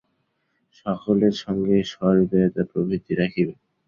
[0.75, 3.53] সকলের সঙ্গে সহৃদয়তা প্রভৃতি রাখিবে।